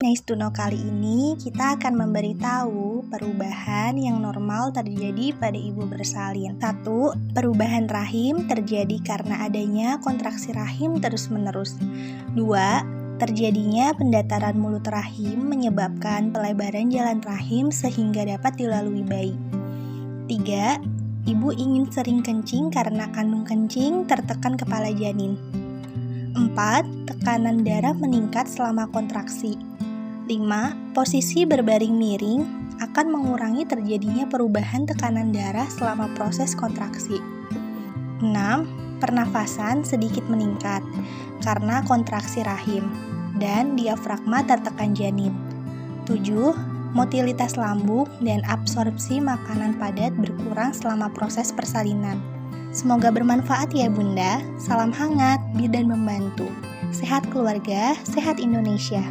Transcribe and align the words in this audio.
Nice 0.00 0.24
to 0.24 0.32
know 0.32 0.48
kali 0.48 0.80
ini 0.80 1.36
kita 1.36 1.76
akan 1.76 1.92
memberitahu 1.92 3.04
perubahan 3.12 4.00
yang 4.00 4.24
normal 4.24 4.72
terjadi 4.72 5.36
pada 5.36 5.60
ibu 5.60 5.84
bersalin. 5.84 6.56
Satu, 6.56 7.12
perubahan 7.36 7.84
rahim 7.84 8.48
terjadi 8.48 8.96
karena 9.04 9.44
adanya 9.44 10.00
kontraksi 10.00 10.56
rahim 10.56 11.04
terus-menerus. 11.04 11.76
Dua, 12.32 12.80
terjadinya 13.20 13.92
pendataran 13.92 14.56
mulut 14.56 14.88
rahim 14.88 15.52
menyebabkan 15.52 16.32
pelebaran 16.32 16.88
jalan 16.88 17.20
rahim 17.20 17.68
sehingga 17.68 18.24
dapat 18.24 18.56
dilalui 18.56 19.04
bayi. 19.04 19.36
Tiga, 20.32 20.80
ibu 21.28 21.52
ingin 21.52 21.92
sering 21.92 22.24
kencing 22.24 22.72
karena 22.72 23.04
kandung 23.12 23.44
kencing 23.44 24.08
tertekan 24.08 24.56
kepala 24.56 24.96
janin. 24.96 25.36
Empat, 26.32 26.88
tekanan 27.04 27.68
darah 27.68 27.92
meningkat 27.92 28.48
selama 28.48 28.88
kontraksi. 28.88 29.68
5. 30.30 30.94
Posisi 30.94 31.42
berbaring 31.42 31.90
miring 31.90 32.46
akan 32.78 33.06
mengurangi 33.10 33.66
terjadinya 33.66 34.30
perubahan 34.30 34.86
tekanan 34.86 35.34
darah 35.34 35.66
selama 35.66 36.06
proses 36.14 36.54
kontraksi. 36.54 37.18
6. 38.22 38.30
Pernafasan 39.02 39.82
sedikit 39.82 40.22
meningkat 40.30 40.86
karena 41.42 41.82
kontraksi 41.82 42.46
rahim 42.46 42.86
dan 43.42 43.74
diafragma 43.74 44.46
tertekan 44.46 44.94
janin. 44.94 45.34
7. 46.06 46.22
Motilitas 46.94 47.58
lambung 47.58 48.06
dan 48.22 48.46
absorpsi 48.46 49.18
makanan 49.18 49.82
padat 49.82 50.14
berkurang 50.14 50.70
selama 50.70 51.10
proses 51.10 51.50
persalinan. 51.50 52.22
Semoga 52.70 53.10
bermanfaat 53.10 53.74
ya 53.74 53.90
Bunda. 53.90 54.38
Salam 54.62 54.94
hangat, 54.94 55.42
bir 55.58 55.74
dan 55.74 55.90
membantu. 55.90 56.46
Sehat 56.94 57.26
keluarga, 57.34 57.98
sehat 58.06 58.38
Indonesia. 58.38 59.02